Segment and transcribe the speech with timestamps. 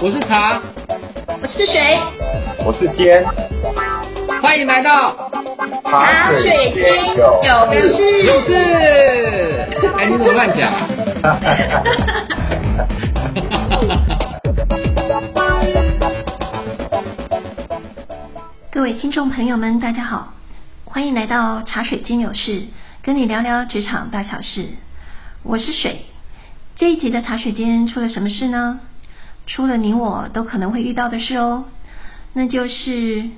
[0.00, 0.60] 我是茶，
[1.42, 1.98] 我是水，
[2.64, 3.24] 我是尖，
[4.40, 5.28] 欢迎来到
[5.84, 7.42] 茶水间有
[7.96, 8.54] 事有事。
[9.98, 10.72] 哎，你怎么乱讲？
[18.70, 20.34] 各位听众朋友们，大家好，
[20.84, 22.62] 欢迎来到茶水间有事，
[23.02, 24.68] 跟你聊聊职场大小事。
[25.42, 26.02] 我是水。
[26.76, 28.78] 这一集的茶水间出了什么事呢？
[29.48, 31.64] 出了你我都可能会遇到的事哦，
[32.34, 33.30] 那就是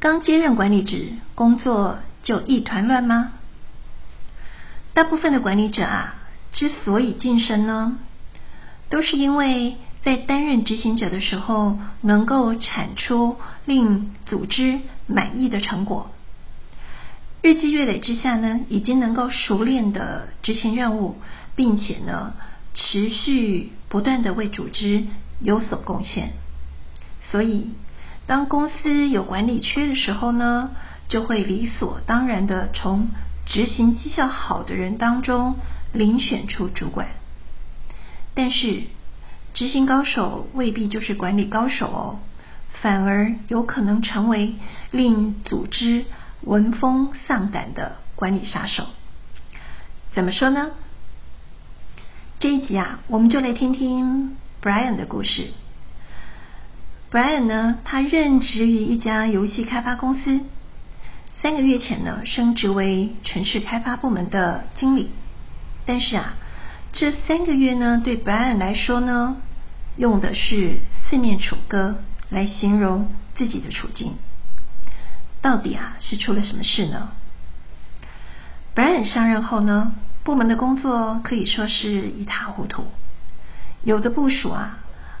[0.00, 3.32] 刚接任管理职，工作就一团乱吗？
[4.94, 6.14] 大部分的管理者啊，
[6.52, 7.98] 之所以晋升呢，
[8.88, 16.10] 都是因为在担任执行者的时候，能够产出令组织满意的成果，
[17.42, 21.18] 日积月累之下呢，已经能够熟练的执行任务，
[21.54, 22.32] 并且呢。
[22.74, 25.04] 持续不断的为组织
[25.42, 26.32] 有所贡献，
[27.30, 27.70] 所以
[28.26, 30.70] 当公司有管理缺的时候呢，
[31.08, 33.08] 就会理所当然的从
[33.46, 35.56] 执行绩效好的人当中
[35.94, 37.08] 遴选出主管。
[38.34, 38.84] 但是
[39.52, 42.18] 执行高手未必就是管理高手哦，
[42.80, 44.54] 反而有可能成为
[44.90, 46.06] 令组织
[46.42, 48.86] 闻风丧胆的管理杀手。
[50.12, 50.70] 怎么说呢？
[52.38, 55.48] 这一集啊，我们就来听听 Brian 的故事。
[57.10, 60.40] Brian 呢，他任职于一家游戏开发公司，
[61.42, 65.10] 三个月前呢，升职为城市开发部门的经理。
[65.84, 66.34] 但是啊，
[66.92, 69.36] 这三个月呢，对 Brian 来说呢，
[69.96, 70.76] 用的是
[71.10, 71.96] 四面楚歌
[72.30, 74.14] 来形容自己的处境。
[75.40, 77.08] 到底啊，是出了什么事呢
[78.76, 79.92] ？Brian 上任后呢？
[80.22, 82.86] 部门的工作可以说是一塌糊涂，
[83.84, 84.78] 有的部署啊，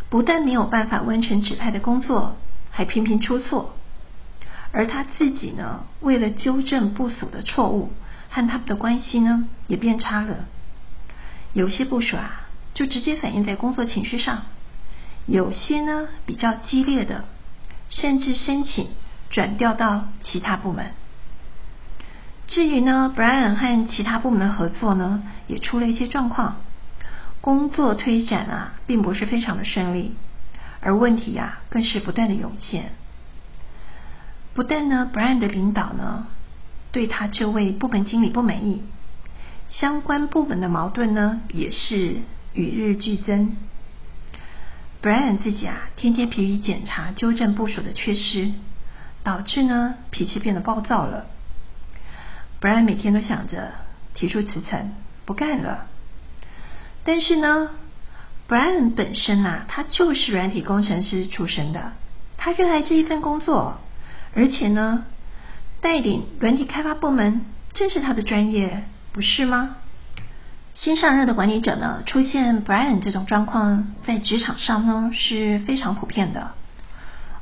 [0.08, 2.36] 不但没有办法完成指派的工作，
[2.70, 3.74] 还频频出错。
[4.72, 7.92] 而他自己呢，为了纠正部署的错误，
[8.30, 10.46] 和他们的关系呢也变差了。
[11.52, 14.44] 有些部署啊，就直接反映在工作情绪上；
[15.26, 17.24] 有些呢，比较激烈的，
[17.90, 18.88] 甚至申请
[19.28, 20.92] 转调到其他部门。
[22.46, 26.56] 至于呢，Brian 和其他部门的合作呢，也出了一些状况，
[27.42, 30.14] 工作推展啊，并不是非常的顺利，
[30.80, 32.92] 而问题呀，更是不断的涌现。
[34.54, 36.28] 不但呢，Brian 的领导呢，
[36.92, 38.82] 对他这位部门经理不满意，
[39.70, 42.16] 相关部门的矛盾呢，也是
[42.54, 43.56] 与日俱增。
[45.02, 48.52] Brian 自己啊，天天疲于检查、纠正部署的缺失，
[49.24, 51.26] 导致呢，脾气变得暴躁了。
[52.60, 53.72] 布莱恩每天都想着
[54.14, 54.92] 提出辞呈，
[55.24, 55.88] 不干了。
[57.04, 57.70] 但是呢
[58.48, 61.92] ，，Brian 本身啊，他就是软体工程师出身的，
[62.36, 63.78] 他热爱这一份工作，
[64.34, 65.04] 而且呢，
[65.80, 67.42] 带领软体开发部门
[67.72, 69.76] 正是他的专业，不是吗？
[70.74, 76.52] 新上任的管理者呢，出现 Brian 这种状况，在职场上呢是非常普遍的，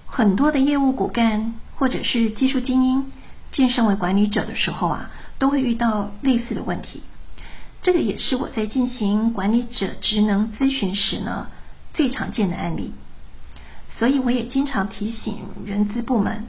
[0.06, 3.12] 很多的业务骨干或者是技术精英。
[3.52, 5.10] 晋升为管理者的时候啊，
[5.40, 7.02] 都会遇到类似的问题。
[7.82, 11.48] 这个也是我在进行管理者职能咨询时呢
[11.94, 12.92] 最常见的案例。
[13.98, 16.44] 所以我也经常提醒人资部门，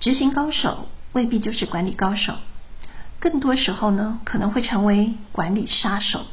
[0.00, 2.34] 执行高手未必就是管理高手，
[3.20, 6.26] 更多时候呢可能会成为管理杀手。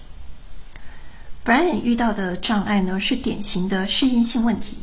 [1.44, 4.78] Brian 遇到的障碍呢是典型的适应性问题。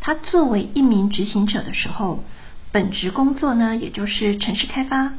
[0.00, 2.22] 他作为一名执行者的时候。
[2.74, 5.12] 本职工作呢，也就是城市开发，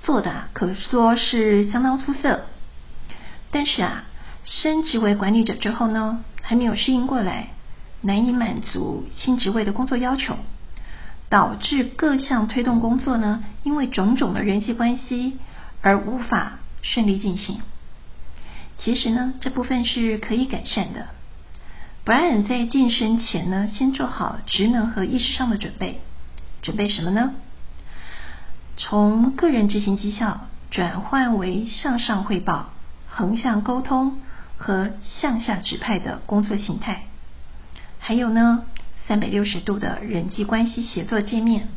[0.00, 2.46] 做的可说是相当出色。
[3.50, 4.04] 但是啊，
[4.44, 7.48] 升职为管理者之后呢，还没有适应过来，
[8.00, 10.36] 难以满足新职位的工作要求，
[11.28, 15.38] 导致各项推动工作呢，因为种种的人际关系
[15.82, 17.60] 而无法顺利进行。
[18.78, 21.08] 其实呢，这部分是可以改善的。
[22.06, 26.00] Brian 在晋升前呢，先做好职能和意识上的准备。
[26.62, 27.32] 准备什么呢？
[28.76, 32.70] 从个人执行绩效转换为向上汇报、
[33.10, 34.18] 横向沟通
[34.56, 37.02] 和向下指派的工作形态，
[37.98, 38.64] 还有呢，
[39.06, 41.68] 三百六十度的人际关系协作界面，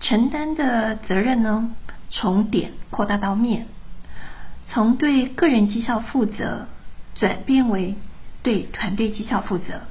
[0.00, 1.70] 承担的责任呢，
[2.10, 3.66] 从点扩大到面，
[4.70, 6.66] 从对个人绩效负责
[7.14, 7.94] 转变为
[8.42, 9.82] 对团队绩效负责。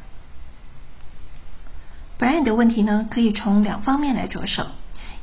[2.19, 4.65] Brian 的问题呢，可以从两方面来着手。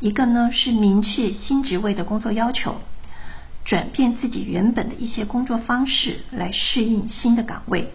[0.00, 2.80] 一个呢是明确新职位的工作要求，
[3.64, 7.92] 转变自己原本的一些工作方式来适应新的岗位。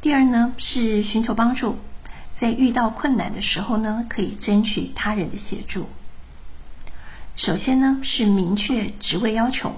[0.00, 1.76] 第二呢是寻求帮助，
[2.38, 5.88] 在遇到困难的时候呢，可以争取他人的协助。
[7.36, 9.76] 首先呢是明确职位要求，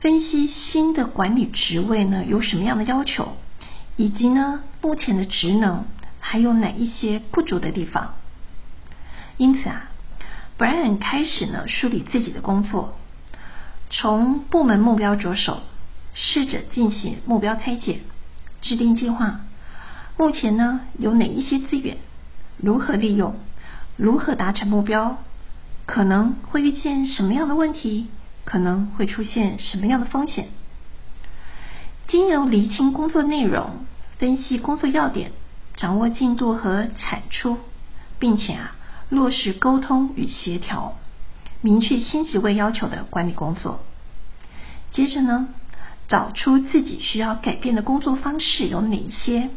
[0.00, 3.36] 分析新的管理职位呢有什么样的要求，
[3.96, 5.86] 以及呢目前的职能
[6.20, 8.14] 还有哪一些不足的地方。
[9.38, 9.90] 因此啊
[10.58, 12.96] ，Brian 开始呢梳理自己的工作，
[13.90, 15.60] 从部门目标着手，
[16.14, 18.00] 试着进行目标拆解。
[18.62, 19.40] 制定计划，
[20.16, 21.98] 目前呢有哪一些资源？
[22.56, 23.36] 如何利用？
[23.96, 25.18] 如何达成目标？
[25.84, 28.08] 可能会遇见什么样的问题？
[28.44, 30.48] 可能会出现什么样的风险？
[32.08, 33.86] 经由厘清工作内容，
[34.18, 35.32] 分析工作要点，
[35.76, 37.58] 掌握进度和产出，
[38.18, 38.74] 并且啊
[39.10, 40.96] 落实沟通与协调，
[41.66, 43.80] 明确新职位要求的管理工作。
[44.92, 45.48] 接着呢？
[46.06, 49.50] 找出自己需要改变的工作方式有哪些，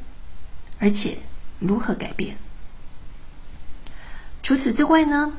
[0.80, 1.20] 而且
[1.60, 2.38] 如何改变。
[4.42, 5.34] 除此之外呢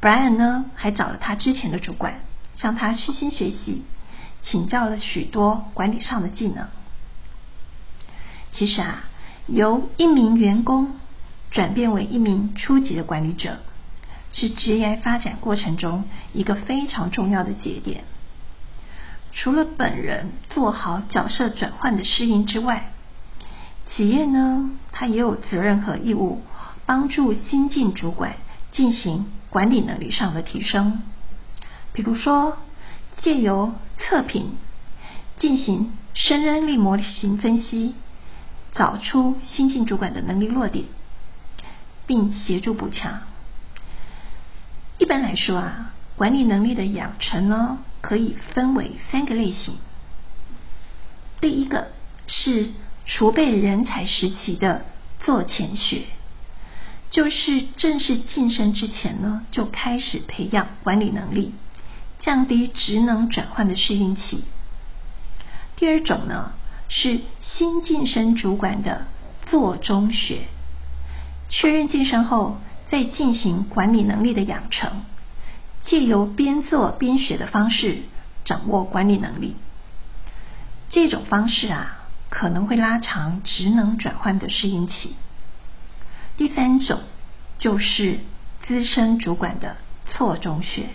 [0.00, 2.22] ，Brian 呢还找了他之前的主管，
[2.56, 3.82] 向他虚心学习，
[4.42, 6.68] 请教了许多管理上的技能。
[8.50, 9.04] 其实啊，
[9.46, 10.94] 由一名员工
[11.50, 13.58] 转变为一名初级的管理者，
[14.34, 18.04] 是职业发展过程中一个非常重要的节点。
[19.32, 22.92] 除了本人做好角色转换的适应之外，
[23.90, 26.42] 企业呢，它也有责任和义务
[26.86, 28.36] 帮助新进主管
[28.70, 31.02] 进行管理能力上的提升。
[31.92, 32.58] 比如说，
[33.18, 34.56] 借由测评
[35.38, 37.94] 进行胜任力模型分析，
[38.72, 40.84] 找出新进主管的能力弱点，
[42.06, 43.20] 并协助补强。
[44.98, 47.78] 一般来说啊，管理能力的养成呢。
[48.06, 49.78] 可以分为三个类型。
[51.40, 51.88] 第一个
[52.26, 52.68] 是
[53.06, 54.82] 储备人才时期的
[55.20, 56.02] 做前学，
[57.08, 61.54] 就是正式晋升之前呢，就开始培养管理能力，
[62.20, 64.44] 降低职能转换的适应期。
[65.76, 66.52] 第二种呢
[66.90, 69.06] 是新晋升主管的
[69.46, 70.42] 做中学，
[71.48, 72.58] 确认晋升后
[72.88, 75.02] 再进行管理能力的养成。
[75.82, 77.98] 借由边做边学的方式
[78.44, 79.54] 掌握管理能力，
[80.88, 81.98] 这种方式啊
[82.30, 85.14] 可能会拉长职能转换的适应期。
[86.38, 87.00] 第三种
[87.58, 88.20] 就是
[88.66, 89.76] 资深主管的
[90.06, 90.88] 错中学，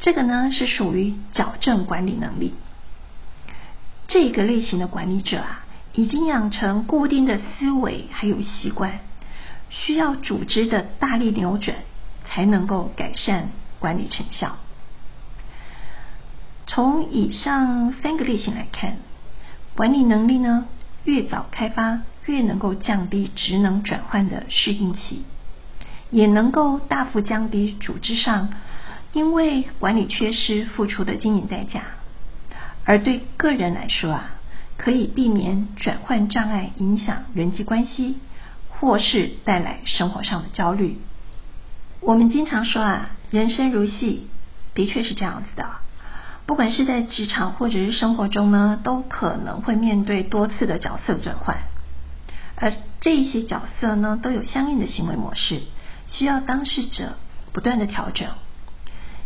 [0.00, 2.52] 这个呢是属于矫正管理能力。
[4.06, 5.64] 这个类型的管理者啊，
[5.94, 9.00] 已经养成固定的思维还有习惯，
[9.70, 11.76] 需要组织的大力扭转
[12.24, 13.50] 才能够改善。
[13.80, 14.56] 管理成效。
[16.66, 18.96] 从以上三个类型来看，
[19.76, 20.64] 管理能力呢
[21.04, 25.24] 越早开发，越能够降低职能转换的适应期，
[26.10, 28.54] 也能够大幅降低组织上
[29.12, 31.82] 因为管理缺失付出的经营代价。
[32.86, 34.30] 而对个人来说啊，
[34.78, 38.16] 可以避免转换障碍影响人际关系，
[38.80, 40.98] 或是带来生活上的焦虑。
[42.00, 43.10] 我们经常说啊。
[43.30, 44.28] 人生如戏，
[44.74, 45.66] 的确是这样子的。
[46.46, 51.56] 不管是在职场或者是生活中呢，都可能会面对多次的角色转换，
[52.54, 55.62] 而这一些角色呢，都有相应的行为模式，
[56.06, 57.16] 需要当事者
[57.52, 58.28] 不断的调整。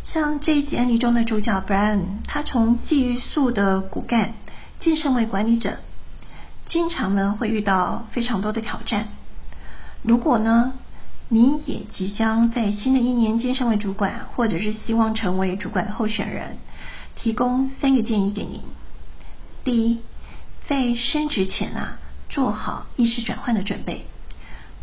[0.05, 4.33] 像这一集案例中的主角 Brian，他从技术的骨干
[4.81, 5.81] 晋升为管理者，
[6.64, 9.09] 经常呢会遇到非常多的挑战。
[10.02, 10.73] 如果呢？
[11.31, 16.57] 你也即将在新的一年晋升为主管，或者是希望成为主管的候选人，
[17.17, 18.62] 提供三个建议给您。
[19.62, 19.99] 第一，
[20.67, 21.99] 在升职前啊，
[22.31, 24.07] 做好意识转换的准备。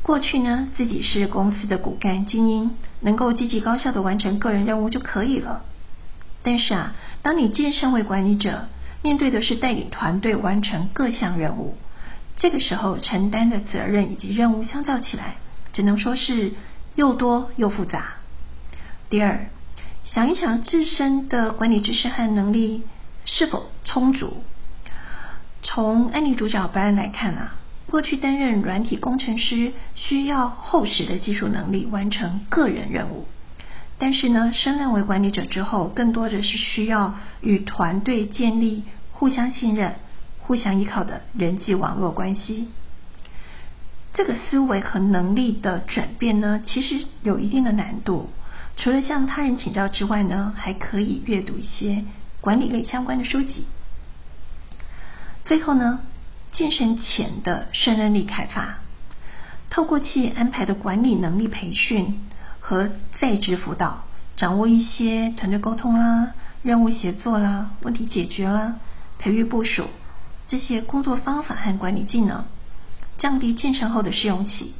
[0.03, 2.69] 过去呢，自己是公司的骨干精英，
[2.99, 5.63] 能够积极高效的完成个人任务就可以了。
[6.43, 6.93] 但是啊，
[7.23, 8.67] 当你晋升为管理者，
[9.01, 11.75] 面对的是带领团队完成各项任务，
[12.35, 15.35] 这个时候承担的责任以及任务相较起来。
[15.73, 16.53] 只能说是
[16.95, 18.13] 又多又复杂。
[19.09, 19.47] 第二，
[20.05, 22.83] 想一想自身的管理知识和能力
[23.25, 24.41] 是否充足。
[25.63, 27.55] 从安妮主角本案来看啊，
[27.87, 33.27] 过去担任软体工程师需要厚实的技术能力完成个人任务，
[33.97, 39.95] 但是呢，升任为管理者之后，更多的是需要与团队建立互相信任、
[40.45, 42.67] 互相依靠的人际网络关系。
[44.13, 48.29] 这个思维和能力的转变呢，其实有一定的难度。
[48.77, 52.05] 除了向他人请教之外呢，还可以阅读一些
[52.41, 53.65] 管理类相关的书籍。
[55.45, 56.01] 最后呢，
[56.51, 58.79] 健身前的胜任力开发，
[59.71, 62.19] 透过其安排的管理能力培训
[62.59, 64.03] 和在职辅导，
[64.37, 68.75] 掌握一些团队沟通啦、任务协作啦、问题解决啦、
[69.17, 69.85] 培育部署
[70.47, 72.45] 这些工作方法和管理技能，
[73.17, 74.73] 降低健身后的试用期，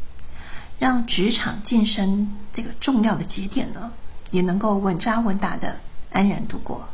[0.78, 3.92] 让职场晋升这个重要的节点呢，
[4.30, 5.78] 也能够稳扎稳打的
[6.12, 6.88] 安然度过。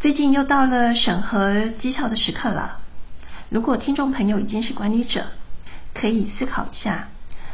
[0.00, 2.80] 最近又到了审核绩效的时刻了。
[3.48, 5.26] 如果听众朋友已经是管理者，
[5.94, 7.08] 可以思考一下，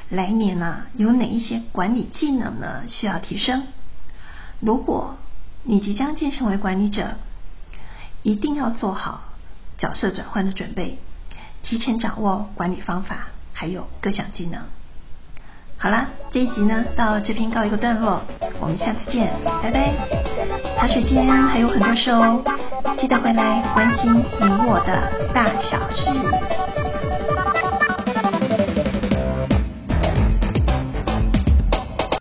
[0.09, 3.69] 来年呢有哪一些管理技能呢需要提升？
[4.61, 5.17] 如果
[5.63, 7.15] 你即将晋升为管理者，
[8.23, 9.23] 一定要做好
[9.81, 10.99] 角色转换的准备，
[11.63, 14.61] 提前掌握管理方法，还有各项技能。
[15.79, 18.21] 好啦，这一集呢到这边告一个段落，
[18.61, 19.33] 我们下次见，
[19.63, 19.95] 拜拜。
[20.77, 22.45] 茶水间还有很多事哦，
[22.99, 26.70] 记得回来关心你我的大小事。